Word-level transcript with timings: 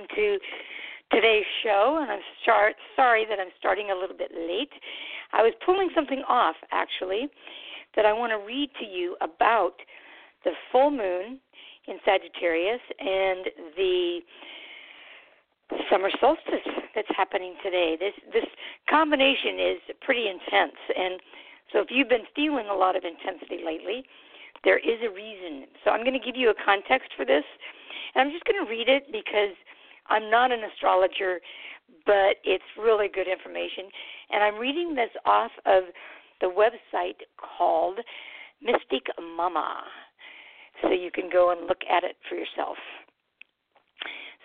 Welcome. 0.00 0.16
To 0.16 0.38
today's 1.12 1.44
show. 1.62 1.98
And 2.00 2.10
I'm 2.10 2.20
start, 2.42 2.74
sorry 2.96 3.26
that 3.28 3.38
I'm 3.40 3.52
starting 3.58 3.90
a 3.90 3.94
little 3.94 4.16
bit 4.16 4.30
late. 4.32 4.72
I 5.32 5.42
was 5.42 5.52
pulling 5.64 5.90
something 5.94 6.22
off, 6.28 6.56
actually, 6.72 7.28
that 7.96 8.06
I 8.06 8.12
want 8.12 8.30
to 8.30 8.38
read 8.46 8.70
to 8.80 8.86
you 8.86 9.16
about 9.20 9.74
the 10.44 10.52
full 10.70 10.90
moon 10.90 11.40
in 11.88 11.96
Sagittarius 12.04 12.80
and 12.98 13.46
the 13.76 14.20
summer 15.90 16.10
solstice 16.20 16.66
that's 16.94 17.10
happening 17.16 17.54
today. 17.62 17.96
This 17.98 18.14
this 18.32 18.46
combination 18.88 19.58
is 19.58 19.78
pretty 20.00 20.26
intense 20.26 20.78
and 20.96 21.20
so 21.72 21.78
if 21.78 21.86
you've 21.90 22.08
been 22.08 22.26
feeling 22.34 22.66
a 22.66 22.74
lot 22.74 22.96
of 22.96 23.04
intensity 23.04 23.62
lately, 23.64 24.02
there 24.64 24.78
is 24.78 24.98
a 25.06 25.10
reason. 25.14 25.66
So 25.84 25.90
I'm 25.90 26.02
going 26.02 26.18
to 26.18 26.24
give 26.24 26.34
you 26.34 26.50
a 26.50 26.58
context 26.64 27.10
for 27.16 27.24
this 27.24 27.44
and 28.14 28.26
I'm 28.26 28.32
just 28.32 28.44
going 28.44 28.58
to 28.64 28.68
read 28.68 28.88
it 28.88 29.06
because 29.12 29.54
I'm 30.10 30.30
not 30.30 30.52
an 30.52 30.60
astrologer, 30.64 31.40
but 32.04 32.36
it's 32.44 32.64
really 32.78 33.08
good 33.12 33.28
information. 33.28 33.86
And 34.30 34.42
I'm 34.42 34.56
reading 34.56 34.94
this 34.94 35.10
off 35.24 35.52
of 35.66 35.84
the 36.40 36.46
website 36.46 37.22
called 37.38 37.98
Mystic 38.62 39.06
Mama. 39.36 39.82
So 40.82 40.90
you 40.90 41.10
can 41.10 41.28
go 41.30 41.52
and 41.52 41.66
look 41.66 41.80
at 41.90 42.04
it 42.04 42.16
for 42.28 42.34
yourself. 42.34 42.76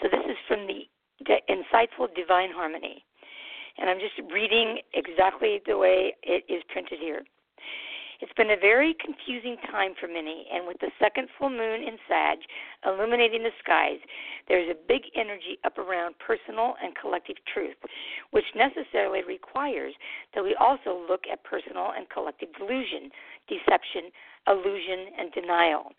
So 0.01 0.09
this 0.11 0.25
is 0.25 0.37
from 0.47 0.67
the, 0.67 0.83
Insightful 1.49 2.13
Divine 2.13 2.49
Harmony. 2.53 3.03
And 3.77 3.89
I'm 3.89 3.99
just 3.99 4.31
reading 4.31 4.79
exactly 4.93 5.61
the 5.65 5.77
way 5.77 6.13
it 6.23 6.43
is 6.49 6.61
printed 6.69 6.99
here. 6.99 7.23
It's 8.21 8.31
been 8.33 8.51
a 8.51 8.59
very 8.59 8.95
confusing 8.99 9.57
time 9.71 9.93
for 9.99 10.07
many, 10.07 10.47
and 10.53 10.67
with 10.67 10.79
the 10.79 10.91
second 10.99 11.27
full 11.37 11.49
moon 11.49 11.83
in 11.83 11.97
Sag 12.07 12.39
illuminating 12.85 13.43
the 13.43 13.51
skies, 13.59 13.99
there 14.47 14.59
is 14.59 14.69
a 14.69 14.87
big 14.87 15.03
energy 15.15 15.57
up 15.63 15.77
around 15.77 16.15
personal 16.19 16.75
and 16.81 16.95
collective 16.95 17.37
truth, 17.51 17.77
which 18.31 18.45
necessarily 18.55 19.23
requires 19.23 19.93
that 20.33 20.43
we 20.43 20.55
also 20.59 21.05
look 21.09 21.23
at 21.31 21.43
personal 21.43 21.91
and 21.95 22.09
collective 22.09 22.49
delusion, 22.57 23.11
deception, 23.47 24.11
illusion, 24.47 25.11
and 25.19 25.31
denial. 25.33 25.91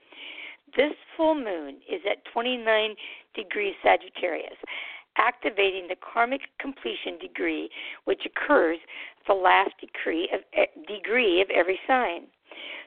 This 0.76 0.92
full 1.16 1.34
moon 1.34 1.76
is 1.88 2.00
at 2.10 2.24
29 2.32 2.96
degrees 3.34 3.74
Sagittarius, 3.82 4.56
activating 5.18 5.88
the 5.88 5.96
karmic 5.96 6.42
completion 6.60 7.18
degree, 7.20 7.68
which 8.04 8.22
occurs 8.26 8.78
the 9.26 9.34
last 9.34 9.72
degree 9.80 10.28
of, 10.32 10.40
degree 10.86 11.40
of 11.40 11.48
every 11.50 11.78
sign. 11.86 12.22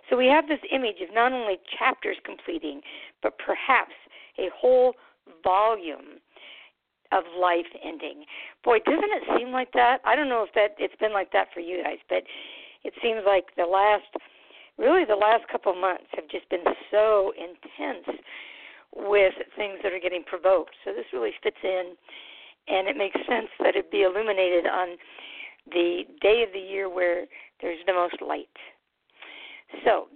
So 0.10 0.18
we 0.18 0.28
have 0.28 0.48
this 0.48 0.60
image 0.74 1.02
of 1.08 1.14
not 1.14 1.34
only 1.34 1.60
chapters 1.78 2.18
completing, 2.26 2.82
but 3.22 3.38
perhaps 3.38 3.94
a 4.38 4.50
whole 4.56 4.94
volume 5.44 6.20
of 7.12 7.24
life 7.40 7.70
ending. 7.84 8.24
Boy, 8.64 8.80
doesn't 8.86 9.04
it 9.04 9.24
seem 9.38 9.52
like 9.52 9.72
that? 9.74 10.00
I 10.06 10.16
don't 10.16 10.30
know 10.30 10.44
if 10.44 10.54
that 10.54 10.76
it's 10.78 10.96
been 11.00 11.14
like 11.14 11.32
that 11.32 11.48
for 11.54 11.60
you 11.60 11.84
guys, 11.84 11.98
but 12.08 12.24
it 12.84 12.94
seems 13.02 13.22
like 13.26 13.56
the 13.58 13.66
last 13.66 14.06
really 14.78 15.06
the 15.06 15.16
last 15.16 15.48
couple 15.52 15.74
of 15.74 15.78
months 15.78 16.06
have 16.14 16.30
just 16.30 16.48
been 16.50 16.64
so 16.90 17.34
intense 17.38 18.18
with 18.96 19.34
things 19.56 19.80
that 19.84 19.94
are 19.94 20.00
getting 20.00 20.24
provoked. 20.24 20.76
So 20.84 20.94
this 20.94 21.06
really 21.14 21.32
fits 21.44 21.58
in, 21.64 21.96
and 22.68 22.88
it 22.88 22.98
makes 22.98 23.18
sense 23.28 23.50
that 23.60 23.76
it 23.76 23.92
be 23.92 24.04
illuminated 24.04 24.66
on 24.66 24.98
the 25.72 26.04
day 26.22 26.44
of 26.44 26.54
the 26.54 26.60
year 26.60 26.90
where 26.90 27.26
there's 27.62 27.80
the 27.86 27.94
most 27.94 28.22
light. 28.22 28.48
So 29.86 30.08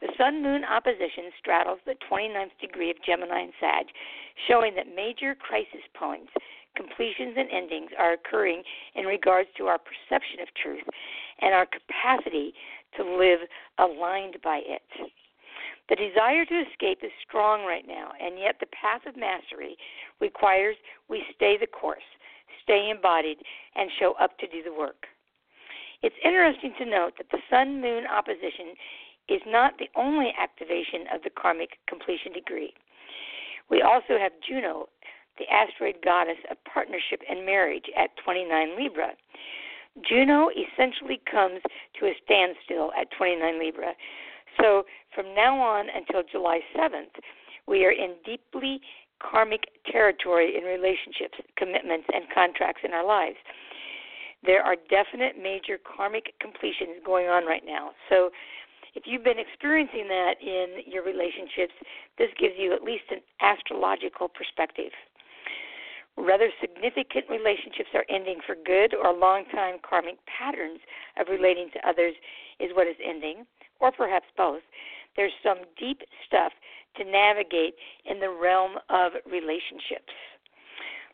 the 0.00 0.08
Sun 0.16 0.42
Moon 0.42 0.64
opposition 0.64 1.30
straddles 1.38 1.78
the 1.84 1.96
29th 2.10 2.56
degree 2.60 2.90
of 2.90 2.96
Gemini 3.04 3.40
and 3.40 3.52
Sag, 3.60 3.86
showing 4.48 4.74
that 4.76 4.86
major 4.94 5.34
crisis 5.34 5.84
points, 5.94 6.32
completions, 6.76 7.34
and 7.36 7.50
endings 7.50 7.90
are 7.98 8.12
occurring 8.14 8.62
in 8.94 9.04
regards 9.04 9.48
to 9.58 9.66
our 9.66 9.78
perception 9.78 10.40
of 10.40 10.48
truth 10.62 10.84
and 11.40 11.52
our 11.54 11.66
capacity 11.66 12.54
to 12.96 13.04
live 13.04 13.40
aligned 13.78 14.36
by 14.42 14.60
it. 14.64 15.09
The 15.90 15.96
desire 15.96 16.44
to 16.46 16.62
escape 16.70 17.00
is 17.02 17.10
strong 17.26 17.66
right 17.66 17.84
now, 17.86 18.12
and 18.22 18.38
yet 18.38 18.56
the 18.60 18.70
path 18.70 19.02
of 19.06 19.16
mastery 19.16 19.76
requires 20.20 20.76
we 21.08 21.24
stay 21.34 21.58
the 21.58 21.66
course, 21.66 22.06
stay 22.62 22.90
embodied, 22.94 23.38
and 23.74 23.90
show 23.98 24.14
up 24.20 24.38
to 24.38 24.46
do 24.46 24.62
the 24.62 24.72
work. 24.72 25.10
It's 26.02 26.14
interesting 26.24 26.72
to 26.78 26.86
note 26.86 27.14
that 27.18 27.26
the 27.32 27.42
Sun 27.50 27.80
Moon 27.82 28.04
opposition 28.06 28.78
is 29.28 29.42
not 29.46 29.74
the 29.78 29.90
only 29.96 30.32
activation 30.40 31.10
of 31.12 31.22
the 31.24 31.30
karmic 31.30 31.70
completion 31.88 32.32
degree. 32.32 32.72
We 33.68 33.82
also 33.82 34.16
have 34.16 34.32
Juno, 34.46 34.88
the 35.38 35.50
asteroid 35.50 35.96
goddess 36.04 36.38
of 36.52 36.56
partnership 36.72 37.20
and 37.28 37.44
marriage, 37.44 37.90
at 37.98 38.10
29 38.24 38.78
Libra. 38.78 39.10
Juno 40.08 40.50
essentially 40.54 41.20
comes 41.30 41.60
to 41.98 42.06
a 42.06 42.14
standstill 42.24 42.92
at 42.98 43.10
29 43.18 43.58
Libra. 43.58 43.92
So 44.58 44.84
from 45.14 45.34
now 45.34 45.58
on 45.58 45.86
until 45.94 46.22
July 46.30 46.60
7th, 46.76 47.20
we 47.66 47.84
are 47.84 47.92
in 47.92 48.14
deeply 48.24 48.80
karmic 49.20 49.68
territory 49.90 50.56
in 50.56 50.64
relationships, 50.64 51.38
commitments, 51.56 52.06
and 52.12 52.24
contracts 52.34 52.82
in 52.84 52.92
our 52.92 53.06
lives. 53.06 53.36
There 54.42 54.62
are 54.62 54.76
definite 54.88 55.36
major 55.36 55.78
karmic 55.78 56.32
completions 56.40 57.04
going 57.04 57.26
on 57.26 57.44
right 57.44 57.62
now. 57.64 57.90
So 58.08 58.30
if 58.94 59.04
you've 59.06 59.22
been 59.22 59.38
experiencing 59.38 60.08
that 60.08 60.34
in 60.40 60.82
your 60.90 61.04
relationships, 61.04 61.74
this 62.18 62.30
gives 62.40 62.54
you 62.58 62.72
at 62.72 62.82
least 62.82 63.04
an 63.10 63.20
astrological 63.40 64.28
perspective. 64.28 64.90
Rather 66.16 66.50
significant 66.60 67.28
relationships 67.30 67.90
are 67.94 68.04
ending 68.10 68.40
for 68.46 68.56
good, 68.66 68.94
or 68.94 69.12
long 69.12 69.44
time 69.52 69.76
karmic 69.88 70.18
patterns 70.26 70.80
of 71.20 71.28
relating 71.28 71.70
to 71.72 71.88
others 71.88 72.14
is 72.58 72.70
what 72.74 72.88
is 72.88 72.96
ending, 73.04 73.46
or 73.80 73.92
perhaps 73.92 74.26
both. 74.36 74.62
There's 75.16 75.32
some 75.42 75.58
deep 75.78 76.02
stuff 76.26 76.52
to 76.96 77.04
navigate 77.04 77.74
in 78.04 78.20
the 78.20 78.30
realm 78.30 78.76
of 78.88 79.12
relationships. 79.26 80.12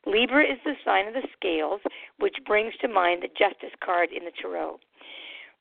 Libra 0.07 0.45
is 0.45 0.59
the 0.65 0.75
sign 0.85 1.09
of 1.09 1.15
the 1.15 1.27
scales, 1.37 1.81
which 2.19 2.37
brings 2.47 2.75
to 2.81 2.89
mind 2.89 3.23
the 3.23 3.29
justice 3.29 3.75
card 3.85 4.11
in 4.13 4.25
the 4.25 4.31
tarot. 4.41 4.79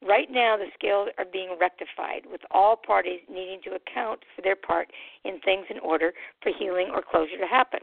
Right 0.05 0.29
now, 0.29 0.55
the 0.55 0.69
scales 0.77 1.09
are 1.17 1.25
being 1.25 1.57
rectified, 1.59 2.23
with 2.29 2.41
all 2.51 2.75
parties 2.75 3.21
needing 3.29 3.59
to 3.63 3.71
account 3.71 4.19
for 4.35 4.41
their 4.43 4.55
part 4.55 4.91
in 5.23 5.39
things 5.39 5.65
in 5.69 5.79
order 5.79 6.13
for 6.43 6.51
healing 6.57 6.89
or 6.93 7.01
closure 7.01 7.37
to 7.39 7.47
happen. 7.47 7.79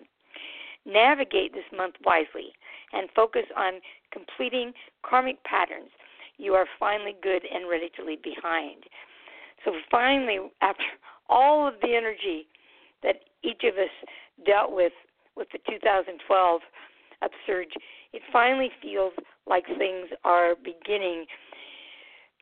Navigate 0.87 1.53
this 1.53 1.65
month 1.77 1.95
wisely 2.05 2.53
and 2.93 3.09
focus 3.17 3.47
on 3.57 3.81
completing 4.13 4.73
karmic 5.03 5.43
patterns 5.45 5.91
you 6.39 6.55
are 6.55 6.67
finally 6.79 7.15
good 7.23 7.43
and 7.53 7.69
ready 7.69 7.91
to 7.97 8.05
leave 8.05 8.23
behind. 8.23 8.85
So 9.65 9.73
finally, 9.91 10.39
after 10.61 10.85
all 11.29 11.67
of 11.67 11.75
the 11.83 11.95
energy 11.95 12.47
that 13.03 13.17
each 13.43 13.63
of 13.65 13.75
us 13.75 13.91
dealt 14.47 14.73
with 14.73 14.93
with 15.37 15.49
the 15.53 15.59
2012 15.71 16.61
upsurge, 17.23 17.73
it 18.13 18.23
finally 18.33 18.71
feels 18.83 19.13
like 19.47 19.65
things 19.79 20.09
are 20.25 20.55
beginning 20.55 21.25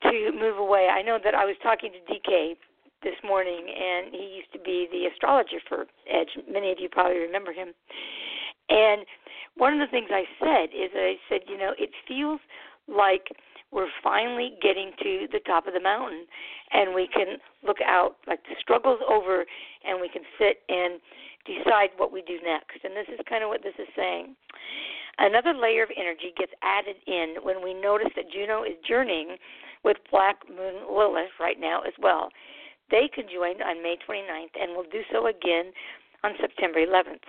to 0.02 0.32
move 0.32 0.58
away. 0.58 0.88
I 0.92 1.02
know 1.02 1.18
that 1.22 1.34
I 1.34 1.44
was 1.44 1.56
talking 1.62 1.92
to 1.92 2.12
DK 2.12 2.56
this 3.02 3.14
morning, 3.24 3.66
and 3.68 4.12
he 4.12 4.36
used 4.36 4.52
to 4.52 4.58
be 4.58 4.88
the 4.90 5.06
astrologer 5.12 5.60
for 5.68 5.86
Edge. 6.08 6.36
Many 6.50 6.72
of 6.72 6.78
you 6.80 6.88
probably 6.90 7.18
remember 7.18 7.52
him. 7.52 7.68
And 8.68 9.04
one 9.56 9.74
of 9.74 9.80
the 9.80 9.90
things 9.90 10.08
I 10.10 10.24
said 10.38 10.70
is 10.74 10.90
I 10.94 11.16
said, 11.28 11.40
you 11.48 11.58
know, 11.58 11.72
it 11.78 11.90
feels 12.06 12.40
like 12.90 13.28
we're 13.72 13.88
finally 14.02 14.58
getting 14.60 14.92
to 15.02 15.28
the 15.30 15.40
top 15.46 15.66
of 15.66 15.74
the 15.74 15.80
mountain 15.80 16.26
and 16.72 16.94
we 16.94 17.06
can 17.06 17.38
look 17.64 17.78
out 17.86 18.16
like 18.26 18.42
the 18.44 18.56
struggle's 18.58 19.00
over 19.08 19.44
and 19.86 20.00
we 20.00 20.08
can 20.08 20.22
sit 20.38 20.62
and 20.68 21.00
decide 21.46 21.90
what 21.96 22.12
we 22.12 22.22
do 22.22 22.38
next. 22.44 22.82
And 22.84 22.94
this 22.94 23.06
is 23.08 23.20
kind 23.28 23.44
of 23.44 23.48
what 23.48 23.62
this 23.62 23.74
is 23.78 23.88
saying. 23.96 24.34
Another 25.18 25.54
layer 25.54 25.84
of 25.84 25.90
energy 25.96 26.32
gets 26.36 26.52
added 26.62 26.96
in 27.06 27.36
when 27.42 27.62
we 27.62 27.74
notice 27.74 28.10
that 28.16 28.32
juno 28.32 28.64
is 28.64 28.74
journeying 28.86 29.36
with 29.84 29.96
black 30.10 30.40
moon 30.48 30.82
lilith 30.90 31.36
right 31.38 31.60
now 31.60 31.80
as 31.82 31.94
well. 32.00 32.30
They 32.90 33.08
conjoined 33.12 33.62
on 33.62 33.82
may 33.82 33.96
29th 33.96 34.54
and 34.60 34.74
will 34.74 34.88
do 34.90 35.02
so 35.12 35.26
again 35.28 35.72
on 36.24 36.32
September 36.40 36.80
11th. 36.80 37.22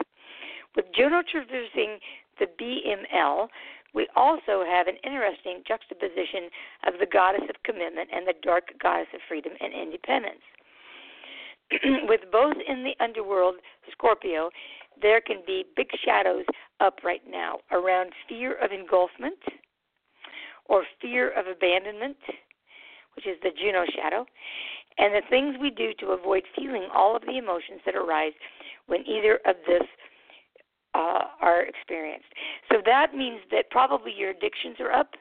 With 0.75 0.85
Juno 0.95 1.21
traversing 1.29 1.99
the 2.39 2.47
BML, 2.59 3.47
we 3.93 4.07
also 4.15 4.63
have 4.65 4.87
an 4.87 4.95
interesting 5.03 5.63
juxtaposition 5.67 6.49
of 6.87 6.93
the 6.99 7.05
goddess 7.05 7.43
of 7.49 7.55
commitment 7.63 8.09
and 8.13 8.25
the 8.25 8.33
dark 8.41 8.71
goddess 8.81 9.07
of 9.13 9.19
freedom 9.27 9.53
and 9.59 9.73
independence. 9.73 10.43
With 12.07 12.21
both 12.31 12.55
in 12.67 12.83
the 12.83 12.95
underworld, 13.03 13.55
Scorpio, 13.91 14.49
there 15.01 15.21
can 15.21 15.41
be 15.45 15.65
big 15.75 15.87
shadows 16.05 16.45
up 16.79 16.99
right 17.03 17.21
now 17.27 17.59
around 17.71 18.11
fear 18.27 18.55
of 18.55 18.71
engulfment 18.71 19.39
or 20.65 20.83
fear 21.01 21.31
of 21.31 21.47
abandonment, 21.47 22.17
which 23.15 23.27
is 23.27 23.37
the 23.43 23.51
Juno 23.61 23.83
shadow, 23.95 24.25
and 24.97 25.13
the 25.13 25.21
things 25.29 25.55
we 25.59 25.69
do 25.69 25.91
to 25.99 26.11
avoid 26.11 26.43
feeling 26.55 26.87
all 26.93 27.15
of 27.15 27.23
the 27.23 27.37
emotions 27.37 27.81
that 27.85 27.95
arise 27.95 28.33
when 28.87 29.05
either 29.07 29.39
of 29.45 29.55
this 29.67 29.83
uh, 30.93 31.23
are 31.41 31.63
experienced. 31.63 32.27
So 32.71 32.81
that 32.85 33.13
means 33.15 33.39
that 33.51 33.69
probably 33.69 34.13
your 34.15 34.31
addictions 34.31 34.77
are 34.79 34.91
up, 34.91 35.11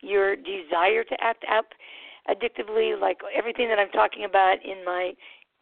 your 0.00 0.36
desire 0.36 1.04
to 1.04 1.16
act 1.20 1.44
up 1.50 1.66
addictively, 2.28 2.98
like 3.00 3.18
everything 3.36 3.68
that 3.68 3.78
I'm 3.78 3.90
talking 3.90 4.24
about 4.24 4.58
in 4.64 4.84
my 4.84 5.12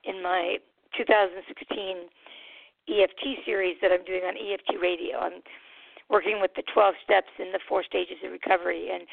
in 0.05 0.23
my 0.23 0.57
2016 0.97 2.09
EFT 2.89 3.45
series 3.45 3.77
that 3.81 3.91
I'm 3.91 4.05
doing 4.05 4.23
on 4.25 4.35
EFT 4.37 4.81
Radio. 4.81 5.19
I'm 5.19 5.41
working 6.11 6.41
with 6.41 6.51
the 6.57 6.63
12 6.73 6.95
steps 7.03 7.33
and 7.39 7.55
the 7.55 7.61
four 7.69 7.83
stages 7.83 8.19
of 8.25 8.33
recovery, 8.33 8.91
and 8.93 9.07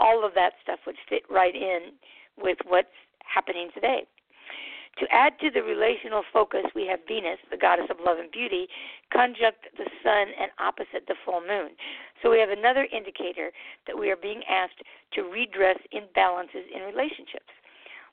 all 0.00 0.24
of 0.24 0.32
that 0.34 0.52
stuff 0.62 0.80
would 0.86 0.96
fit 1.08 1.22
right 1.30 1.54
in 1.54 1.92
with 2.38 2.58
what's 2.66 2.96
happening 3.24 3.68
today. 3.74 4.04
Add 5.12 5.38
to 5.40 5.50
the 5.50 5.62
relational 5.62 6.22
focus, 6.32 6.64
we 6.74 6.86
have 6.86 7.00
Venus, 7.06 7.38
the 7.50 7.58
goddess 7.58 7.90
of 7.90 7.98
love 8.04 8.18
and 8.18 8.30
beauty, 8.30 8.66
conjunct 9.12 9.68
the 9.76 9.84
sun 10.02 10.28
and 10.40 10.50
opposite 10.58 11.06
the 11.06 11.16
full 11.24 11.42
moon. 11.42 11.76
So 12.22 12.30
we 12.30 12.40
have 12.40 12.48
another 12.48 12.88
indicator 12.90 13.52
that 13.86 13.98
we 13.98 14.10
are 14.10 14.16
being 14.16 14.42
asked 14.48 14.82
to 15.12 15.22
redress 15.22 15.76
imbalances 15.92 16.66
in 16.74 16.80
relationships. 16.82 17.52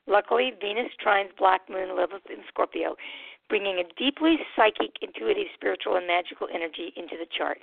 Luckily, 0.06 0.52
Venus 0.60 0.92
trines 1.04 1.34
Black 1.38 1.62
Moon 1.70 1.96
Lilith 1.96 2.28
in 2.28 2.44
Scorpio, 2.48 2.96
bringing 3.48 3.78
a 3.78 3.84
deeply 3.98 4.38
psychic, 4.54 4.98
intuitive, 5.00 5.48
spiritual, 5.54 5.96
and 5.96 6.06
magical 6.06 6.48
energy 6.52 6.92
into 6.96 7.16
the 7.16 7.26
chart. 7.36 7.58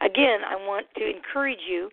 Again, 0.00 0.42
I 0.48 0.56
want 0.56 0.86
to 0.96 1.06
encourage 1.06 1.60
you 1.68 1.90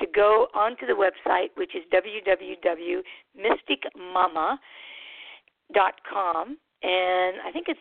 to 0.00 0.06
go 0.14 0.48
onto 0.54 0.86
the 0.86 0.92
website, 0.92 1.48
which 1.56 1.74
is 1.74 1.82
www.mysticmama.com 1.92 4.58
dot 5.74 5.94
com, 6.10 6.56
and 6.82 7.36
I 7.46 7.50
think 7.52 7.66
it's 7.68 7.80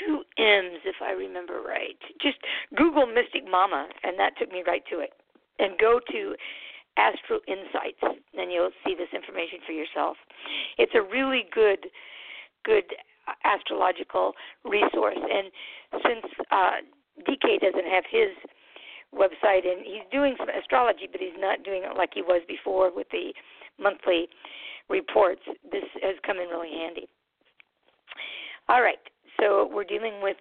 two 0.00 0.22
M's 0.38 0.82
if 0.84 0.96
I 1.02 1.12
remember 1.12 1.62
right. 1.62 1.98
Just 2.20 2.38
Google 2.76 3.06
Mystic 3.06 3.44
Mama, 3.48 3.88
and 4.02 4.18
that 4.18 4.32
took 4.38 4.50
me 4.50 4.62
right 4.66 4.82
to 4.90 5.00
it. 5.00 5.10
And 5.58 5.78
go 5.78 6.00
to 6.12 6.34
Astro 6.98 7.40
Insights, 7.48 8.00
and 8.02 8.52
you'll 8.52 8.74
see 8.84 8.94
this 8.94 9.08
information 9.14 9.60
for 9.66 9.72
yourself. 9.72 10.16
It's 10.78 10.92
a 10.94 11.02
really 11.02 11.44
good, 11.52 11.88
good 12.64 12.84
astrological 13.44 14.32
resource. 14.64 15.18
And 15.18 15.50
since 16.04 16.26
uh, 16.50 16.80
DK 17.24 17.60
doesn't 17.60 17.88
have 17.88 18.04
his 18.10 18.30
website, 19.14 19.64
and 19.64 19.84
he's 19.84 20.04
doing 20.12 20.34
some 20.38 20.48
astrology, 20.48 21.08
but 21.10 21.20
he's 21.20 21.38
not 21.38 21.64
doing 21.64 21.82
it 21.84 21.96
like 21.96 22.10
he 22.14 22.22
was 22.22 22.42
before 22.48 22.94
with 22.94 23.08
the 23.12 23.32
monthly 23.78 24.28
reports, 24.88 25.42
this 25.70 25.84
has 26.02 26.16
come 26.24 26.38
in 26.38 26.48
really 26.48 26.70
handy. 26.70 27.08
All 28.68 28.82
right, 28.82 28.98
so 29.40 29.68
we're 29.72 29.84
dealing 29.84 30.22
with 30.22 30.36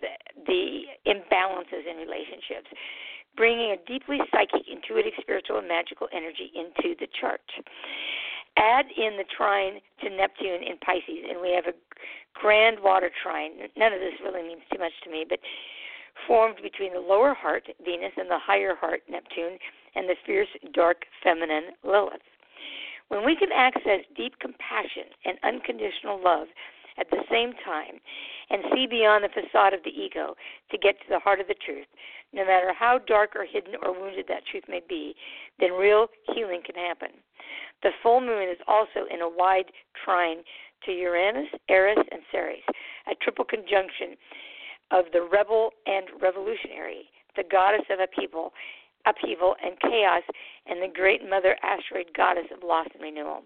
the 0.48 0.82
imbalances 1.06 1.86
in 1.90 1.98
relationships, 1.98 2.70
bringing 3.38 3.72
a 3.72 3.78
deeply 3.86 4.20
psychic, 4.32 4.64
intuitive, 4.72 5.14
spiritual, 5.22 5.60
and 5.60 5.68
magical 5.68 6.08
energy 6.14 6.52
into 6.56 6.96
the 7.00 7.08
chart. 7.20 7.42
Add 8.58 8.86
in 8.96 9.18
the 9.18 9.26
trine 9.36 9.82
to 10.02 10.10
Neptune 10.10 10.64
in 10.64 10.78
Pisces, 10.78 11.28
and 11.30 11.42
we 11.42 11.52
have 11.52 11.66
a 11.68 11.76
grand 12.34 12.80
water 12.82 13.12
trine. 13.22 13.52
None 13.76 13.94
of 13.94 14.00
this 14.00 14.14
really 14.24 14.48
means 14.48 14.62
too 14.72 14.80
much 14.80 14.94
to 15.04 15.12
me, 15.12 15.26
but 15.28 15.40
formed 16.26 16.58
between 16.64 16.94
the 16.94 17.00
lower 17.00 17.34
heart, 17.34 17.68
Venus, 17.84 18.14
and 18.16 18.30
the 18.32 18.40
higher 18.40 18.74
heart, 18.74 19.02
Neptune, 19.10 19.60
and 19.96 20.08
the 20.08 20.16
fierce, 20.26 20.48
dark, 20.74 21.04
feminine, 21.22 21.76
Lilith. 21.84 22.22
When 23.10 23.26
we 23.26 23.36
can 23.36 23.50
access 23.54 24.02
deep 24.16 24.40
compassion 24.40 25.14
and 25.26 25.38
unconditional 25.44 26.22
love 26.24 26.48
at 26.98 27.10
the 27.10 27.24
same 27.30 27.54
time 27.64 28.00
and 28.50 28.64
see 28.74 28.88
beyond 28.88 29.24
the 29.24 29.30
facade 29.30 29.74
of 29.74 29.84
the 29.84 29.92
ego 29.92 30.36
to 30.72 30.78
get 30.78 31.00
to 31.02 31.10
the 31.10 31.20
heart 31.20 31.40
of 31.40 31.48
the 31.48 31.56
truth, 31.66 31.88
no 32.34 32.46
matter 32.46 32.74
how 32.74 33.00
dark 33.08 33.36
or 33.36 33.46
hidden 33.46 33.76
or 33.84 33.94
wounded 33.94 34.26
that 34.28 34.46
truth 34.50 34.64
may 34.68 34.82
be, 34.88 35.16
then 35.60 35.74
real 35.74 36.08
healing 36.34 36.62
can 36.66 36.76
happen. 36.76 37.10
The 37.84 37.92
full 38.02 38.22
moon 38.22 38.50
is 38.50 38.58
also 38.68 39.06
in 39.14 39.22
a 39.22 39.30
wide 39.30 39.72
trine 40.04 40.38
to 40.86 40.92
Uranus, 40.92 41.50
Eris, 41.70 41.98
and 42.12 42.22
Ceres, 42.32 42.64
a 43.08 43.16
triple 43.16 43.46
conjunction 43.46 44.16
of 44.92 45.06
the 45.14 45.22
rebel 45.22 45.72
and 45.86 46.08
revolutionary, 46.22 47.10
the 47.36 47.44
goddess 47.50 47.86
of 47.90 48.00
upheaval, 48.00 48.54
upheaval 49.06 49.56
and 49.64 49.80
chaos, 49.80 50.24
and 50.66 50.82
the 50.82 50.94
great 50.94 51.28
mother 51.28 51.56
asteroid 51.64 52.08
goddess 52.16 52.46
of 52.56 52.64
loss 52.68 52.88
and 52.94 53.04
renewal. 53.04 53.44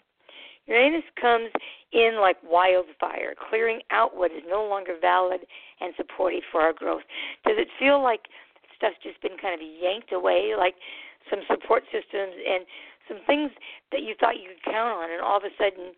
Uranus 0.68 1.04
comes 1.20 1.50
in 1.92 2.20
like 2.22 2.38
wildfire, 2.44 3.34
clearing 3.50 3.82
out 3.92 4.16
what 4.16 4.32
is 4.32 4.44
no 4.48 4.64
longer 4.64 4.96
valid 5.02 5.42
and 5.82 5.94
supportive 5.98 6.44
for 6.52 6.62
our 6.62 6.74
growth. 6.74 7.02
Does 7.46 7.58
it 7.58 7.68
feel 7.80 8.04
like 8.04 8.30
stuff's 8.78 9.02
just 9.02 9.22
been 9.22 9.38
kind 9.42 9.56
of 9.56 9.68
yanked 9.82 10.14
away, 10.14 10.54
like 10.58 10.76
some 11.30 11.40
support 11.50 11.84
systems 11.92 12.38
and 12.38 12.66
some 13.08 13.18
things 13.26 13.52
that 13.92 14.02
you 14.02 14.14
thought 14.20 14.38
you 14.38 14.54
could 14.54 14.72
count 14.72 14.94
on, 14.94 15.12
and 15.12 15.22
all 15.22 15.38
of 15.38 15.44
a 15.44 15.54
sudden 15.58 15.92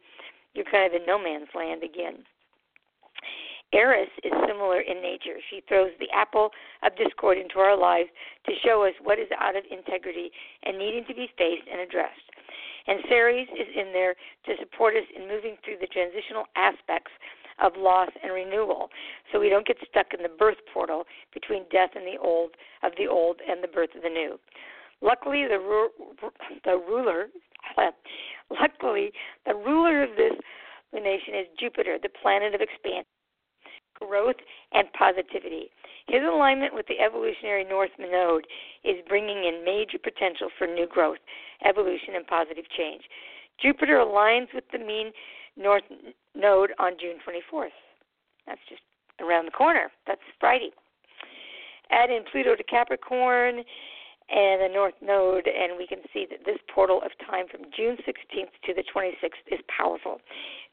you're 0.53 0.65
kind 0.65 0.87
of 0.87 0.99
in 0.99 1.05
no 1.05 1.19
man's 1.19 1.51
land 1.53 1.83
again? 1.83 2.23
Eris 3.73 4.09
is 4.23 4.33
similar 4.47 4.81
in 4.81 5.01
nature. 5.01 5.39
She 5.49 5.63
throws 5.67 5.91
the 5.99 6.09
apple 6.13 6.51
of 6.83 6.95
discord 6.97 7.37
into 7.37 7.59
our 7.59 7.77
lives 7.77 8.09
to 8.45 8.51
show 8.65 8.83
us 8.83 8.93
what 9.01 9.19
is 9.19 9.29
out 9.39 9.55
of 9.55 9.63
integrity 9.71 10.31
and 10.63 10.77
needing 10.77 11.05
to 11.07 11.15
be 11.15 11.29
faced 11.37 11.67
and 11.71 11.79
addressed. 11.79 12.27
And 12.87 12.99
Ceres 13.07 13.47
is 13.55 13.67
in 13.75 13.93
there 13.93 14.15
to 14.45 14.57
support 14.59 14.95
us 14.95 15.07
in 15.15 15.27
moving 15.27 15.55
through 15.63 15.77
the 15.79 15.87
transitional 15.87 16.45
aspects 16.55 17.11
of 17.61 17.73
loss 17.77 18.09
and 18.23 18.33
renewal, 18.33 18.89
so 19.31 19.39
we 19.39 19.49
don't 19.49 19.67
get 19.67 19.77
stuck 19.87 20.13
in 20.13 20.23
the 20.23 20.35
birth 20.35 20.57
portal 20.73 21.05
between 21.33 21.63
death 21.71 21.91
and 21.95 22.05
the 22.05 22.19
old 22.19 22.51
of 22.83 22.91
the 22.97 23.07
old 23.07 23.39
and 23.47 23.63
the 23.63 23.67
birth 23.67 23.95
of 23.95 24.01
the 24.01 24.09
new. 24.09 24.39
Luckily, 25.01 25.45
the 25.47 25.59
the 26.65 26.77
ruler, 26.77 27.27
luckily 28.49 29.11
the 29.45 29.53
ruler 29.53 30.03
of 30.03 30.09
this 30.17 30.33
nation 30.93 31.35
is 31.35 31.47
Jupiter, 31.59 31.97
the 32.01 32.09
planet 32.09 32.55
of 32.55 32.61
expansion 32.61 33.05
growth, 34.11 34.35
and 34.73 34.91
positivity. 34.91 35.71
His 36.07 36.21
alignment 36.27 36.73
with 36.75 36.85
the 36.87 36.99
evolutionary 36.99 37.63
North 37.63 37.95
Node 37.97 38.45
is 38.83 38.97
bringing 39.07 39.45
in 39.47 39.63
major 39.63 39.97
potential 39.97 40.49
for 40.57 40.67
new 40.67 40.85
growth, 40.85 41.23
evolution, 41.63 42.15
and 42.15 42.27
positive 42.27 42.65
change. 42.75 43.03
Jupiter 43.61 44.03
aligns 44.03 44.47
with 44.53 44.65
the 44.73 44.79
mean 44.79 45.11
North 45.55 45.87
Node 46.35 46.71
on 46.77 46.93
June 46.99 47.23
24th. 47.23 47.77
That's 48.45 48.59
just 48.67 48.81
around 49.21 49.45
the 49.45 49.51
corner. 49.51 49.87
That's 50.05 50.19
Friday. 50.41 50.71
Add 51.89 52.09
in 52.09 52.23
Pluto 52.29 52.55
to 52.55 52.63
Capricorn 52.63 53.63
and 54.31 54.61
the 54.61 54.73
North 54.73 54.95
Node, 55.01 55.47
and 55.47 55.77
we 55.77 55.87
can 55.87 55.99
see 56.11 56.25
that 56.31 56.43
this 56.45 56.59
portal 56.73 57.01
of 57.05 57.11
time 57.29 57.45
from 57.47 57.71
June 57.75 57.95
16th 58.03 58.51
to 58.65 58.73
the 58.73 58.83
26th 58.93 59.43
is 59.51 59.59
powerful. 59.71 60.19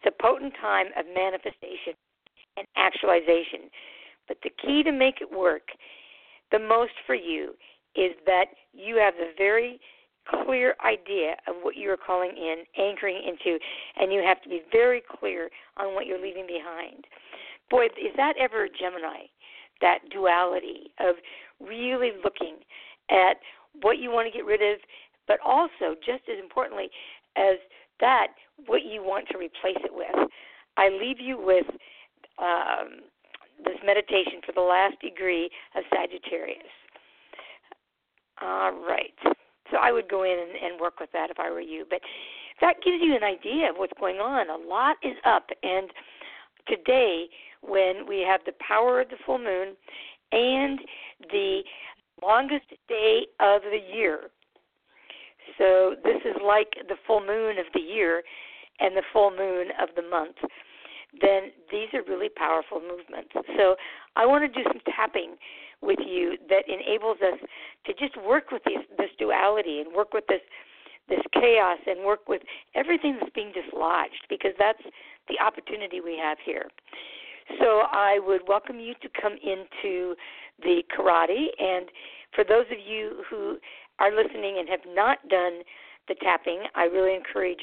It's 0.02 0.14
a 0.14 0.22
potent 0.22 0.54
time 0.60 0.86
of 0.96 1.06
manifestation 1.14 1.94
and 2.58 2.66
actualization. 2.76 3.70
But 4.26 4.38
the 4.42 4.50
key 4.50 4.82
to 4.82 4.92
make 4.92 5.20
it 5.20 5.30
work 5.30 5.62
the 6.50 6.58
most 6.58 6.92
for 7.06 7.14
you 7.14 7.54
is 7.94 8.12
that 8.26 8.46
you 8.72 8.96
have 8.96 9.14
the 9.14 9.32
very 9.36 9.80
clear 10.28 10.74
idea 10.84 11.36
of 11.46 11.56
what 11.62 11.76
you're 11.76 11.96
calling 11.96 12.32
in, 12.36 12.64
anchoring 12.78 13.22
into, 13.26 13.58
and 13.96 14.12
you 14.12 14.22
have 14.22 14.42
to 14.42 14.48
be 14.48 14.60
very 14.70 15.02
clear 15.18 15.48
on 15.76 15.94
what 15.94 16.06
you're 16.06 16.20
leaving 16.20 16.46
behind. 16.46 17.04
Boy, 17.70 17.86
is 17.86 18.14
that 18.16 18.34
ever 18.38 18.68
Gemini? 18.68 19.26
That 19.80 19.98
duality 20.10 20.90
of 21.00 21.16
really 21.60 22.12
looking 22.22 22.56
at 23.10 23.36
what 23.80 23.98
you 23.98 24.10
want 24.10 24.30
to 24.30 24.36
get 24.36 24.44
rid 24.44 24.60
of, 24.60 24.80
but 25.26 25.38
also, 25.44 25.94
just 26.04 26.24
as 26.28 26.38
importantly 26.42 26.88
as 27.36 27.56
that, 28.00 28.28
what 28.66 28.82
you 28.84 29.02
want 29.02 29.28
to 29.28 29.38
replace 29.38 29.80
it 29.84 29.94
with. 29.94 30.28
I 30.76 30.88
leave 30.88 31.20
you 31.20 31.38
with 31.40 31.66
um, 32.40 33.02
this 33.64 33.78
meditation 33.84 34.40
for 34.44 34.52
the 34.52 34.60
last 34.60 35.00
degree 35.00 35.50
of 35.74 35.84
Sagittarius. 35.92 36.62
All 38.40 38.72
right. 38.72 39.14
So 39.70 39.76
I 39.80 39.92
would 39.92 40.08
go 40.08 40.22
in 40.22 40.38
and, 40.38 40.72
and 40.72 40.80
work 40.80 41.00
with 41.00 41.10
that 41.12 41.30
if 41.30 41.38
I 41.38 41.50
were 41.50 41.60
you. 41.60 41.84
But 41.90 42.00
that 42.60 42.76
gives 42.84 42.98
you 43.02 43.14
an 43.14 43.24
idea 43.24 43.70
of 43.70 43.76
what's 43.76 43.92
going 43.98 44.16
on. 44.16 44.48
A 44.48 44.68
lot 44.68 44.96
is 45.02 45.16
up, 45.24 45.46
and 45.62 45.90
today 46.66 47.26
when 47.62 48.06
we 48.08 48.24
have 48.26 48.40
the 48.46 48.52
power 48.66 49.00
of 49.00 49.08
the 49.08 49.16
full 49.26 49.38
moon 49.38 49.74
and 50.32 50.78
the 51.30 51.60
longest 52.22 52.66
day 52.88 53.26
of 53.40 53.62
the 53.62 53.80
year. 53.94 54.30
So 55.56 55.94
this 56.04 56.20
is 56.24 56.36
like 56.44 56.68
the 56.88 56.96
full 57.06 57.20
moon 57.20 57.58
of 57.58 57.66
the 57.74 57.80
year 57.80 58.22
and 58.80 58.96
the 58.96 59.02
full 59.12 59.30
moon 59.30 59.68
of 59.80 59.88
the 59.96 60.08
month. 60.08 60.36
Then 61.20 61.50
these 61.70 61.88
are 61.94 62.02
really 62.06 62.28
powerful 62.28 62.80
movements. 62.80 63.30
So 63.56 63.76
I 64.16 64.26
want 64.26 64.44
to 64.44 64.62
do 64.62 64.68
some 64.68 64.80
tapping 64.94 65.36
with 65.80 65.98
you 66.04 66.36
that 66.48 66.68
enables 66.68 67.18
us 67.22 67.38
to 67.86 67.92
just 67.94 68.16
work 68.26 68.50
with 68.50 68.62
this, 68.64 68.84
this 68.98 69.10
duality 69.18 69.80
and 69.80 69.94
work 69.94 70.12
with 70.12 70.24
this 70.28 70.42
this 71.08 71.20
chaos 71.32 71.78
and 71.86 72.04
work 72.04 72.28
with 72.28 72.42
everything 72.74 73.16
that's 73.18 73.32
being 73.34 73.50
dislodged 73.52 74.26
because 74.28 74.52
that's 74.58 74.82
the 75.28 75.42
opportunity 75.42 76.02
we 76.02 76.18
have 76.22 76.36
here. 76.44 76.68
So 77.60 77.80
I 77.90 78.20
would 78.22 78.42
welcome 78.46 78.78
you 78.78 78.92
to 79.00 79.08
come 79.18 79.32
into 79.42 80.14
the 80.62 80.82
karate 80.94 81.46
and 81.58 81.88
for 82.34 82.44
those 82.44 82.66
of 82.70 82.76
you 82.78 83.22
who 83.30 83.56
are 83.98 84.14
listening 84.14 84.58
and 84.58 84.68
have 84.68 84.84
not 84.86 85.26
done 85.30 85.62
the 86.08 86.14
tapping, 86.16 86.64
I 86.74 86.84
really 86.84 87.14
encourage 87.14 87.60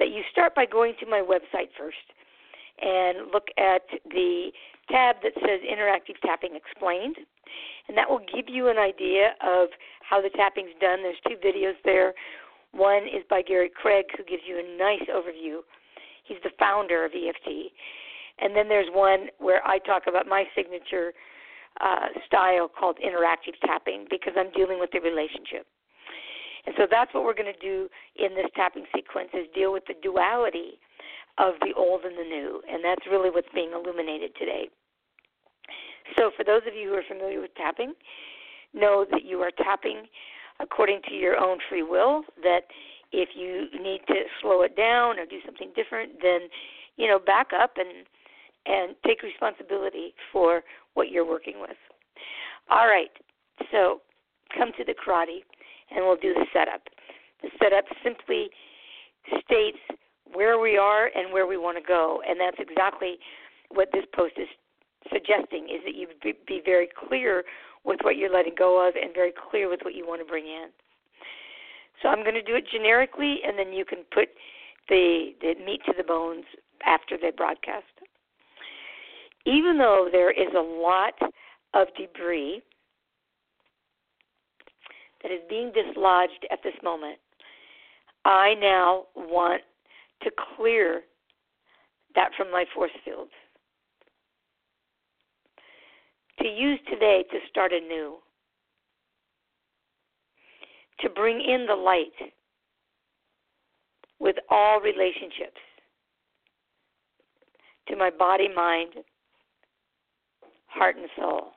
that 0.00 0.08
you 0.08 0.22
start 0.32 0.56
by 0.56 0.66
going 0.66 0.94
to 0.98 1.06
my 1.06 1.22
website 1.22 1.68
first 1.78 1.96
and 2.80 3.30
look 3.32 3.48
at 3.58 3.82
the 4.10 4.50
tab 4.90 5.16
that 5.22 5.32
says 5.34 5.60
Interactive 5.64 6.18
Tapping 6.22 6.56
Explained. 6.56 7.16
And 7.88 7.96
that 7.96 8.08
will 8.08 8.20
give 8.20 8.46
you 8.48 8.68
an 8.68 8.78
idea 8.78 9.34
of 9.42 9.68
how 10.02 10.20
the 10.22 10.30
tapping's 10.30 10.74
done. 10.80 11.02
There's 11.02 11.20
two 11.26 11.36
videos 11.44 11.74
there. 11.84 12.14
One 12.72 13.04
is 13.04 13.24
by 13.28 13.42
Gary 13.42 13.70
Craig, 13.70 14.06
who 14.16 14.24
gives 14.24 14.42
you 14.46 14.58
a 14.58 14.78
nice 14.78 15.02
overview. 15.10 15.60
He's 16.24 16.38
the 16.44 16.54
founder 16.58 17.04
of 17.04 17.12
EFT. 17.12 17.72
And 18.38 18.54
then 18.54 18.68
there's 18.68 18.88
one 18.92 19.26
where 19.38 19.66
I 19.66 19.78
talk 19.78 20.04
about 20.06 20.26
my 20.26 20.44
signature 20.54 21.12
uh, 21.80 22.06
style 22.26 22.68
called 22.68 22.98
interactive 23.04 23.58
tapping 23.64 24.06
because 24.10 24.34
I'm 24.36 24.50
dealing 24.52 24.78
with 24.78 24.90
the 24.92 25.00
relationship. 25.00 25.66
And 26.66 26.74
so 26.76 26.86
that's 26.90 27.12
what 27.14 27.24
we're 27.24 27.34
going 27.34 27.52
to 27.52 27.60
do 27.60 27.88
in 28.16 28.34
this 28.34 28.46
tapping 28.54 28.84
sequence 28.94 29.30
is 29.34 29.46
deal 29.54 29.72
with 29.72 29.84
the 29.88 29.94
duality 30.02 30.78
of 31.38 31.54
the 31.60 31.72
old 31.76 32.02
and 32.04 32.16
the 32.18 32.24
new. 32.24 32.62
And 32.70 32.84
that's 32.84 33.06
really 33.10 33.30
what's 33.30 33.48
being 33.54 33.72
illuminated 33.72 34.32
today. 34.38 34.68
So 36.18 36.30
for 36.36 36.44
those 36.44 36.62
of 36.66 36.74
you 36.74 36.88
who 36.88 36.94
are 36.94 37.04
familiar 37.06 37.40
with 37.40 37.54
tapping, 37.54 37.94
know 38.74 39.06
that 39.10 39.24
you 39.24 39.38
are 39.40 39.50
tapping 39.50 40.06
according 40.60 41.00
to 41.08 41.14
your 41.14 41.38
own 41.38 41.58
free 41.68 41.82
will, 41.82 42.22
that 42.42 42.62
if 43.12 43.30
you 43.34 43.66
need 43.80 44.00
to 44.08 44.14
slow 44.40 44.62
it 44.62 44.76
down 44.76 45.18
or 45.18 45.26
do 45.26 45.38
something 45.44 45.72
different, 45.74 46.12
then 46.22 46.42
you 46.96 47.08
know, 47.08 47.18
back 47.18 47.48
up 47.58 47.72
and 47.76 48.06
and 48.66 48.94
take 49.06 49.22
responsibility 49.22 50.14
for 50.30 50.62
what 50.92 51.10
you're 51.10 51.26
working 51.26 51.60
with. 51.60 51.78
All 52.70 52.86
right. 52.86 53.10
So, 53.72 54.02
come 54.56 54.70
to 54.76 54.84
the 54.84 54.94
karate 54.94 55.40
and 55.90 56.04
we'll 56.04 56.16
do 56.16 56.34
the 56.34 56.44
setup. 56.52 56.82
The 57.42 57.48
setup 57.58 57.86
simply 58.04 58.50
states 59.44 59.78
where 60.32 60.58
we 60.58 60.76
are 60.76 61.10
and 61.14 61.32
where 61.32 61.46
we 61.46 61.56
want 61.56 61.76
to 61.76 61.84
go, 61.86 62.22
and 62.28 62.38
that's 62.38 62.58
exactly 62.58 63.18
what 63.70 63.88
this 63.92 64.04
post 64.14 64.34
is 64.36 64.48
suggesting 65.12 65.64
is 65.64 65.80
that 65.84 65.94
you 65.94 66.06
be 66.46 66.60
very 66.64 66.88
clear 67.08 67.44
with 67.84 68.00
what 68.02 68.16
you're 68.16 68.32
letting 68.32 68.54
go 68.56 68.86
of 68.86 68.94
and 68.94 69.14
very 69.14 69.32
clear 69.50 69.68
with 69.68 69.80
what 69.82 69.94
you 69.94 70.06
want 70.06 70.20
to 70.20 70.26
bring 70.26 70.44
in. 70.46 70.68
So 72.02 72.08
I'm 72.08 72.22
going 72.22 72.34
to 72.34 72.42
do 72.42 72.54
it 72.54 72.64
generically, 72.70 73.40
and 73.46 73.58
then 73.58 73.72
you 73.72 73.84
can 73.84 74.00
put 74.12 74.28
the, 74.88 75.30
the 75.40 75.54
meat 75.64 75.80
to 75.86 75.94
the 75.96 76.04
bones 76.04 76.44
after 76.86 77.16
the 77.16 77.32
broadcast. 77.36 77.84
Even 79.46 79.78
though 79.78 80.08
there 80.10 80.30
is 80.30 80.48
a 80.56 80.60
lot 80.60 81.14
of 81.74 81.88
debris 81.96 82.62
that 85.22 85.32
is 85.32 85.40
being 85.48 85.72
dislodged 85.72 86.46
at 86.50 86.58
this 86.62 86.74
moment, 86.82 87.18
I 88.24 88.54
now 88.60 89.04
want 89.14 89.62
to 90.22 90.30
clear 90.56 91.02
that 92.14 92.30
from 92.36 92.50
my 92.50 92.64
force 92.74 92.90
field. 93.04 93.28
To 96.40 96.48
use 96.48 96.80
today 96.88 97.24
to 97.30 97.38
start 97.48 97.72
anew. 97.72 98.16
To 101.00 101.10
bring 101.10 101.40
in 101.40 101.66
the 101.66 101.74
light 101.74 102.32
with 104.18 104.36
all 104.50 104.80
relationships 104.80 105.60
to 107.88 107.96
my 107.96 108.10
body, 108.10 108.48
mind, 108.54 108.92
heart, 110.66 110.96
and 110.96 111.08
soul. 111.16 111.52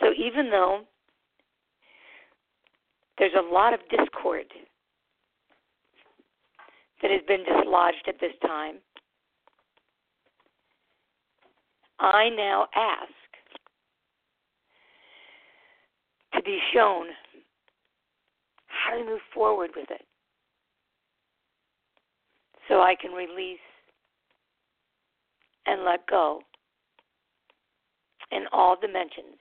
So 0.00 0.12
even 0.16 0.50
though 0.50 0.82
there's 3.18 3.34
a 3.36 3.52
lot 3.54 3.74
of 3.74 3.80
discord 3.90 4.46
that 7.02 7.10
has 7.10 7.20
been 7.26 7.44
dislodged 7.44 8.06
at 8.08 8.20
this 8.20 8.32
time, 8.46 8.76
I 11.98 12.30
now 12.30 12.66
ask 12.74 13.12
to 16.34 16.42
be 16.42 16.58
shown 16.72 17.06
how 18.66 18.96
to 18.96 19.04
move 19.04 19.20
forward 19.34 19.70
with 19.76 19.90
it 19.90 20.02
so 22.68 22.80
I 22.80 22.94
can 22.94 23.12
release 23.12 23.58
and 25.66 25.84
let 25.84 26.06
go 26.06 26.40
in 28.32 28.44
all 28.52 28.76
dimensions 28.80 29.38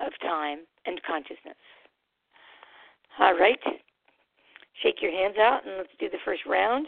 of 0.00 0.12
time 0.22 0.60
and 0.86 1.00
consciousness. 1.02 1.56
All 3.18 3.34
right. 3.38 3.58
Shake 4.82 5.00
your 5.00 5.12
hands 5.12 5.36
out 5.38 5.66
and 5.66 5.76
let's 5.78 5.94
do 5.98 6.10
the 6.10 6.22
first 6.24 6.42
round. 6.46 6.86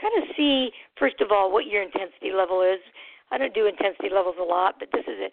Kind 0.00 0.22
of 0.22 0.34
see, 0.36 0.70
first 0.98 1.20
of 1.20 1.28
all, 1.32 1.52
what 1.52 1.66
your 1.66 1.82
intensity 1.82 2.32
level 2.34 2.62
is. 2.62 2.80
I 3.30 3.38
don't 3.38 3.54
do 3.54 3.66
intensity 3.66 4.08
levels 4.12 4.36
a 4.40 4.44
lot, 4.44 4.76
but 4.78 4.88
this 4.92 5.04
is 5.04 5.20
a 5.20 5.30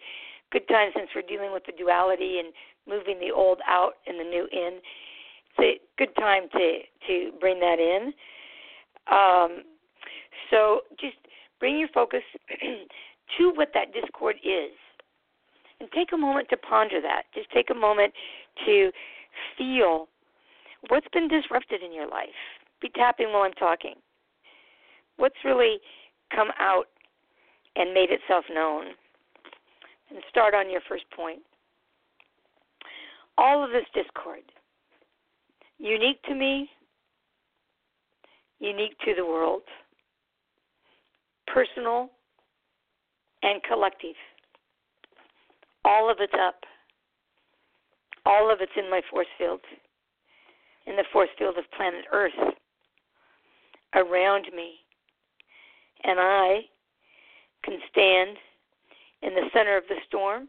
good 0.52 0.68
time 0.68 0.90
since 0.94 1.08
we're 1.14 1.22
dealing 1.22 1.52
with 1.52 1.64
the 1.64 1.72
duality 1.72 2.38
and 2.38 2.52
moving 2.86 3.18
the 3.18 3.32
old 3.34 3.60
out 3.66 3.94
and 4.06 4.20
the 4.20 4.24
new 4.24 4.46
in. 4.52 4.80
It's 5.58 5.80
a 5.80 5.80
good 5.98 6.14
time 6.16 6.48
to 6.52 6.80
to 7.08 7.30
bring 7.40 7.60
that 7.60 7.78
in. 7.78 8.12
Um, 9.10 9.64
so 10.50 10.80
just 11.00 11.16
bring 11.60 11.78
your 11.78 11.88
focus 11.94 12.22
to 13.38 13.52
what 13.54 13.68
that 13.74 13.92
discord 13.92 14.36
is. 14.44 14.72
And 15.80 15.90
take 15.92 16.12
a 16.12 16.16
moment 16.16 16.48
to 16.50 16.56
ponder 16.56 17.00
that. 17.02 17.24
Just 17.34 17.50
take 17.52 17.70
a 17.70 17.74
moment 17.74 18.12
to 18.64 18.90
feel 19.58 20.08
what's 20.88 21.06
been 21.12 21.28
disrupted 21.28 21.82
in 21.82 21.92
your 21.92 22.08
life. 22.08 22.28
Be 22.80 22.88
tapping 22.90 23.32
while 23.32 23.42
I'm 23.42 23.52
talking. 23.52 23.94
What's 25.16 25.36
really 25.44 25.78
come 26.34 26.48
out 26.58 26.86
and 27.76 27.94
made 27.94 28.10
itself 28.10 28.44
known? 28.52 28.86
And 30.10 30.20
start 30.30 30.54
on 30.54 30.70
your 30.70 30.82
first 30.88 31.04
point. 31.14 31.40
All 33.38 33.64
of 33.64 33.70
this 33.70 33.84
discord, 33.92 34.42
unique 35.78 36.22
to 36.22 36.34
me, 36.34 36.70
unique 38.60 38.96
to 39.04 39.14
the 39.16 39.24
world, 39.24 39.62
personal 41.46 42.10
and 43.42 43.62
collective. 43.62 44.14
All 45.84 46.10
of 46.10 46.18
it's 46.20 46.32
up. 46.34 46.56
All 48.24 48.52
of 48.52 48.60
it's 48.60 48.72
in 48.76 48.90
my 48.90 49.02
force 49.10 49.26
field, 49.38 49.60
in 50.86 50.96
the 50.96 51.04
force 51.12 51.28
field 51.38 51.56
of 51.58 51.64
planet 51.76 52.04
Earth, 52.12 52.32
around 53.94 54.46
me. 54.54 54.74
And 56.04 56.18
I 56.20 56.60
can 57.64 57.78
stand 57.90 58.36
in 59.22 59.34
the 59.34 59.48
center 59.52 59.76
of 59.76 59.84
the 59.88 59.96
storm 60.06 60.48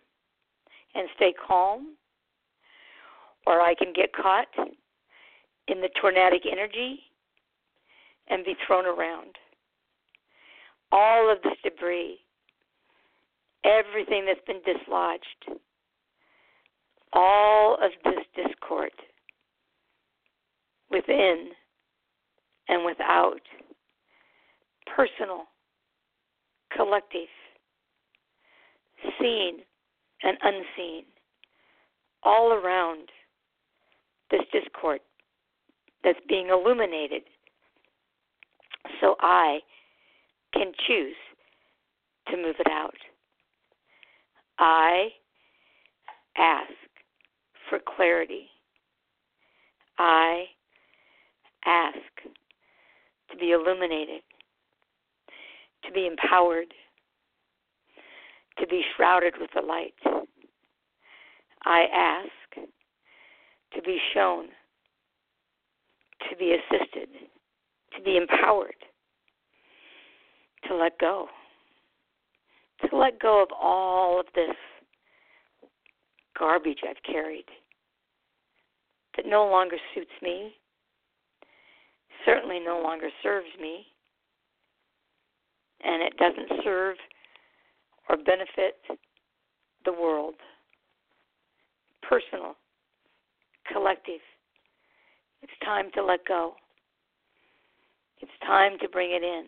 and 0.94 1.08
stay 1.15 1.34
calm, 1.48 1.96
or 3.46 3.62
I 3.62 3.74
can 3.75 3.94
get 3.94 4.13
caught 4.13 4.48
in 5.67 5.82
the 5.82 5.89
tornadic 6.00 6.44
energy 6.50 7.00
and 8.27 8.46
be 8.46 8.56
thrown 8.65 8.86
around. 8.86 9.36
All 10.91 11.32
of 11.32 11.41
this 11.44 11.58
debris, 11.63 12.20
everything 13.63 14.25
that's 14.25 14.39
been 14.46 14.62
dislodged, 14.65 15.62
all 17.13 17.75
of 17.75 17.91
this 18.03 18.24
discord 18.36 18.91
within 20.89 21.50
and 22.70 22.86
without, 22.86 23.41
personal, 24.96 25.44
collective, 26.98 27.27
seen 29.20 29.60
and 30.24 30.38
unseen, 30.42 31.04
all 32.24 32.54
around 32.54 33.10
this 34.32 34.42
discord 34.51 35.00
that's 36.04 36.20
being 36.27 36.50
illuminated 36.50 37.24
so 39.00 39.16
I 39.20 39.60
can 40.54 40.72
choose 40.88 41.16
to 42.30 42.38
move 42.38 42.56
it 42.60 42.68
out. 42.70 42.96
I 44.60 45.10
ask 46.38 46.72
for 47.70 47.80
clarity. 47.96 48.48
I 50.00 50.46
ask 51.66 51.98
to 53.32 53.38
be 53.38 53.51
illuminated, 53.51 54.22
to 55.86 55.92
be 55.92 56.08
empowered, 56.08 56.74
to 58.59 58.67
be 58.67 58.81
shrouded 58.95 59.35
with 59.39 59.49
the 59.53 59.61
light. 59.61 59.93
I 61.65 61.85
ask 61.93 62.67
to 63.73 63.81
be 63.81 63.99
shown, 64.13 64.47
to 66.29 66.35
be 66.37 66.55
assisted, 66.55 67.09
to 67.95 68.01
be 68.03 68.17
empowered, 68.17 68.75
to 70.67 70.75
let 70.75 70.97
go, 70.99 71.27
to 72.89 72.95
let 72.95 73.19
go 73.19 73.43
of 73.43 73.49
all 73.59 74.19
of 74.19 74.27
this 74.33 74.55
garbage 76.37 76.79
I've 76.87 77.01
carried 77.03 77.45
that 79.15 79.25
no 79.25 79.47
longer 79.47 79.77
suits 79.93 80.11
me, 80.21 80.53
certainly 82.25 82.59
no 82.59 82.79
longer 82.81 83.09
serves 83.23 83.47
me, 83.59 83.85
and 85.83 86.01
it 86.01 86.15
doesn't 86.17 86.63
serve 86.63 86.97
or 88.09 88.17
benefit 88.17 88.75
the 89.85 89.91
world. 89.91 90.35
Personal, 92.01 92.55
collective. 93.71 94.21
It's 95.41 95.51
time 95.63 95.91
to 95.95 96.03
let 96.03 96.25
go. 96.25 96.53
It's 98.21 98.31
time 98.45 98.73
to 98.81 98.89
bring 98.89 99.11
it 99.11 99.23
in. 99.23 99.45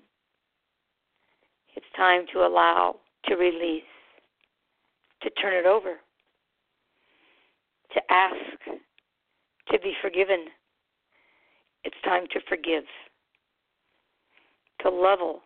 It's 1.76 1.86
time 1.96 2.26
to 2.34 2.40
allow, 2.40 2.98
to 3.26 3.36
release, 3.36 3.84
to 5.22 5.30
turn 5.32 5.54
it 5.54 5.66
over, 5.66 5.96
to 7.94 8.02
ask 8.12 8.36
to 9.72 9.80
be 9.80 9.94
forgiven. 10.02 10.46
It's 11.84 11.96
time 12.04 12.24
to 12.34 12.40
forgive, 12.48 12.84
to 14.82 14.90
level 14.90 15.42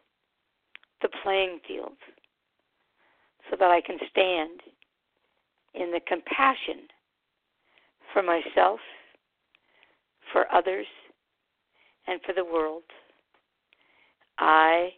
the 1.02 1.10
playing 1.22 1.60
field 1.68 1.98
so 3.54 3.58
that 3.60 3.70
I 3.70 3.82
can 3.82 3.98
stand 4.10 4.62
in 5.76 5.92
the 5.92 6.00
compassion 6.08 6.88
for 8.12 8.24
myself, 8.24 8.80
for 10.32 10.52
others, 10.52 10.88
and 12.08 12.20
for 12.26 12.34
the 12.34 12.44
world. 12.44 12.84
I 14.40 14.90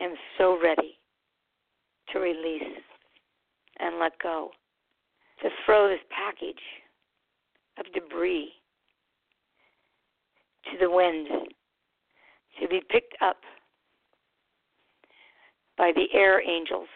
am 0.00 0.14
so 0.38 0.58
ready 0.62 0.98
to 2.12 2.18
release 2.18 2.62
and 3.78 3.98
let 3.98 4.12
go, 4.22 4.50
to 5.42 5.48
throw 5.66 5.88
this 5.88 6.00
package 6.08 6.62
of 7.78 7.84
debris 7.92 8.52
to 10.70 10.78
the 10.80 10.90
wind, 10.90 11.28
to 12.60 12.68
be 12.68 12.80
picked 12.88 13.16
up 13.20 13.36
by 15.76 15.92
the 15.94 16.06
air 16.14 16.40
angels 16.40 16.88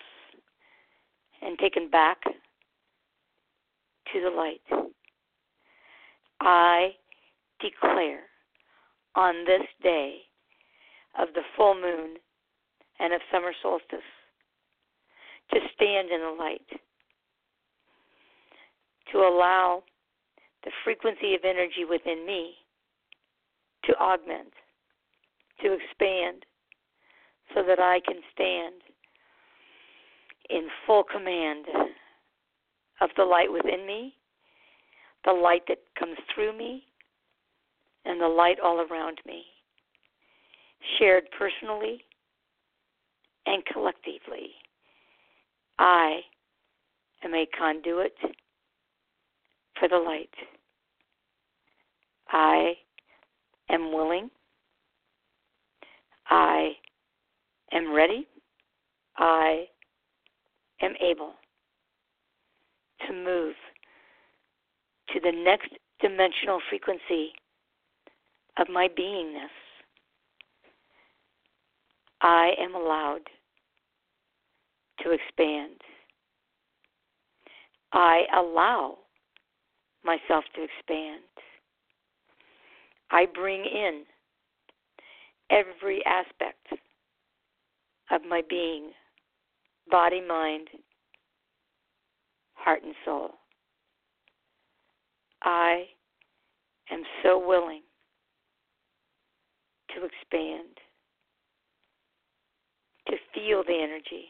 and 1.43 1.59
taken 1.59 1.89
back 1.89 2.23
to 2.25 4.21
the 4.21 4.31
light. 4.31 4.61
I 6.41 6.91
declare 7.61 8.21
on 9.15 9.45
this 9.45 9.67
day 9.83 10.19
of 11.19 11.29
the 11.35 11.43
full 11.57 11.75
moon 11.75 12.17
and 12.99 13.13
of 13.13 13.21
summer 13.33 13.53
solstice 13.63 13.99
to 15.53 15.59
stand 15.75 16.11
in 16.11 16.21
the 16.21 16.37
light, 16.39 16.67
to 19.13 19.19
allow 19.19 19.83
the 20.65 20.71
frequency 20.85 21.35
of 21.35 21.41
energy 21.45 21.85
within 21.89 22.25
me 22.27 22.55
to 23.85 23.95
augment, 23.99 24.53
to 25.63 25.73
expand, 25.73 26.45
so 27.55 27.63
that 27.67 27.81
I 27.81 28.01
can 28.07 28.21
stand 28.33 28.75
in 30.51 30.69
full 30.87 31.05
command 31.05 31.67
of 33.01 33.11
the 33.17 33.25
light 33.25 33.53
within 33.53 33.87
me, 33.87 34.15
the 35.25 35.33
light 35.33 35.63
that 35.69 35.79
comes 35.99 36.17
through 36.35 36.57
me, 36.57 36.85
and 38.05 38.21
the 38.21 38.29
light 38.29 38.59
all 38.63 38.87
around 38.91 39.19
me, 39.27 39.45
shared 40.99 41.25
personally 41.39 42.03
and 43.47 43.65
collectively. 43.67 44.51
I 45.79 46.21
am 47.25 47.35
a 47.35 47.47
conduit 47.59 48.15
for 49.79 49.89
the 49.89 49.97
light. 49.97 50.31
I 52.29 52.75
am 53.71 53.93
willing. 53.93 54.31
I 56.29 56.73
am 57.73 57.93
ready. 57.93 58.27
I 59.17 59.65
am 60.81 60.95
able 61.01 61.33
to 63.07 63.13
move 63.13 63.55
to 65.13 65.21
the 65.21 65.33
next 65.33 65.71
dimensional 66.01 66.61
frequency 66.69 67.33
of 68.59 68.69
my 68.69 68.89
beingness. 68.89 69.49
I 72.23 72.53
am 72.61 72.75
allowed 72.75 73.23
to 75.03 75.11
expand. 75.11 75.81
I 77.93 78.25
allow 78.37 78.99
myself 80.05 80.45
to 80.55 80.63
expand. 80.63 81.23
I 83.11 83.27
bring 83.27 83.65
in 83.65 84.05
every 85.51 86.05
aspect 86.07 86.81
of 88.11 88.21
my 88.29 88.43
being 88.49 88.91
body, 89.91 90.21
mind, 90.27 90.69
heart, 92.55 92.83
and 92.85 92.95
soul. 93.05 93.31
I 95.43 95.85
am 96.91 97.03
so 97.23 97.39
willing 97.45 97.83
to 99.95 100.05
expand, 100.05 100.69
to 103.09 103.17
feel 103.35 103.65
the 103.67 103.83
energy, 103.83 104.27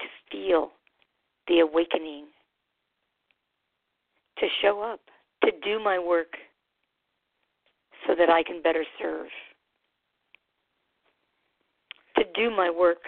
to 0.00 0.06
feel 0.30 0.70
the 1.48 1.60
awakening, 1.60 2.26
to 4.38 4.46
show 4.62 4.82
up, 4.82 5.00
to 5.44 5.50
do 5.64 5.82
my 5.82 5.98
work 5.98 6.36
so 8.06 8.14
that 8.14 8.28
I 8.28 8.42
can 8.42 8.62
better 8.62 8.84
serve, 9.00 9.28
to 12.16 12.24
do 12.34 12.50
my 12.50 12.70
work 12.70 12.98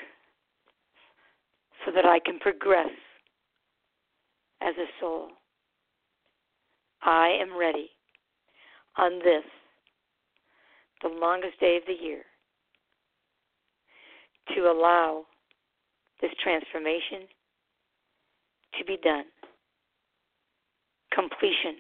so 1.85 1.93
that 1.93 2.05
I 2.05 2.19
can 2.19 2.39
progress 2.39 2.91
as 4.61 4.75
a 4.77 4.87
soul. 5.01 5.29
I 7.03 7.39
am 7.41 7.57
ready 7.57 7.91
on 8.97 9.19
this, 9.19 9.45
the 11.03 11.09
longest 11.09 11.61
day 11.61 11.77
of 11.77 11.83
the 11.87 12.05
year, 12.05 12.23
to 14.55 14.63
allow 14.63 15.25
this 16.21 16.31
transformation 16.43 17.29
to 18.79 18.85
be 18.85 18.97
done. 19.03 19.25
Completion. 21.13 21.77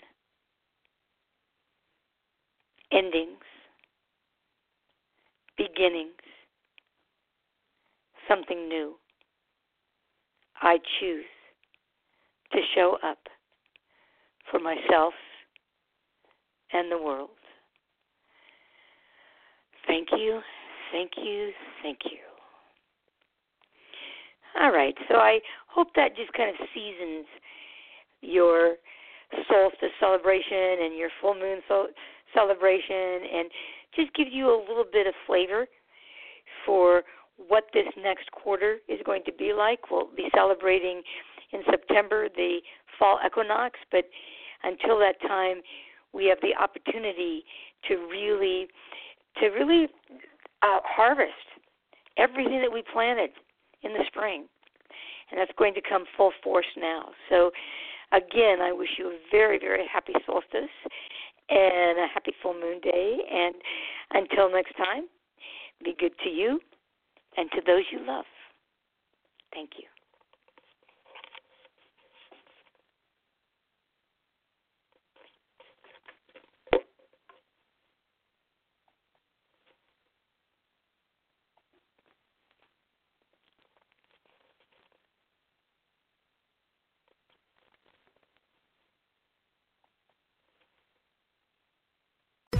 Endings. 2.92 3.42
Beginnings. 5.56 6.12
Something 8.28 8.68
new. 8.68 8.94
I 10.60 10.78
choose 11.00 11.24
to 12.52 12.58
show 12.74 12.98
up 13.04 13.18
for 14.50 14.58
myself 14.58 15.14
and 16.72 16.90
the 16.90 16.98
world. 16.98 17.30
Thank 19.86 20.08
you, 20.12 20.40
thank 20.92 21.12
you, 21.16 21.50
thank 21.82 21.98
you. 22.04 22.18
All 24.60 24.72
right, 24.72 24.94
so 25.08 25.16
I 25.16 25.38
hope 25.68 25.88
that 25.96 26.16
just 26.16 26.32
kind 26.32 26.50
of 26.50 26.56
seasons 26.74 27.26
your 28.22 28.76
solstice 29.48 29.92
celebration 30.00 30.82
and 30.82 30.96
your 30.96 31.10
full 31.20 31.34
moon 31.34 31.60
celebration 32.34 33.20
and 33.34 33.50
just 33.94 34.14
gives 34.14 34.30
you 34.32 34.48
a 34.48 34.58
little 34.68 34.86
bit 34.90 35.06
of 35.06 35.14
flavor 35.26 35.66
for 36.64 37.02
what 37.36 37.64
this 37.72 37.86
next 37.96 38.30
quarter 38.32 38.78
is 38.88 39.00
going 39.04 39.22
to 39.24 39.32
be 39.32 39.52
like. 39.52 39.90
We'll 39.90 40.08
be 40.16 40.28
celebrating 40.34 41.02
in 41.52 41.60
September 41.70 42.28
the 42.34 42.58
fall 42.98 43.18
equinox, 43.24 43.78
but 43.92 44.04
until 44.62 44.98
that 44.98 45.20
time, 45.20 45.62
we 46.12 46.26
have 46.26 46.38
the 46.40 46.54
opportunity 46.60 47.44
to 47.88 47.96
really 48.10 48.68
to 49.40 49.48
really 49.48 49.88
uh, 50.62 50.78
harvest 50.84 51.32
everything 52.16 52.62
that 52.62 52.72
we 52.72 52.82
planted 52.90 53.30
in 53.82 53.92
the 53.92 54.02
spring. 54.06 54.46
And 55.30 55.38
that's 55.38 55.50
going 55.58 55.74
to 55.74 55.82
come 55.86 56.04
full 56.16 56.32
force 56.42 56.66
now. 56.78 57.10
So, 57.28 57.50
again, 58.12 58.62
I 58.62 58.72
wish 58.72 58.88
you 58.96 59.08
a 59.08 59.18
very, 59.30 59.58
very 59.58 59.84
happy 59.92 60.14
solstice 60.24 60.72
and 61.50 61.98
a 61.98 62.06
happy 62.12 62.32
full 62.42 62.54
moon 62.54 62.80
day. 62.80 63.18
And 63.30 63.54
until 64.12 64.50
next 64.50 64.74
time, 64.76 65.04
be 65.84 65.94
good 65.98 66.12
to 66.24 66.30
you 66.30 66.60
and 67.36 67.50
to 67.52 67.60
those 67.66 67.84
you 67.92 68.04
love. 68.06 68.24
Thank 69.52 69.70
you. 69.78 69.95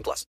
18 0.00 0.02
plus. 0.02 0.26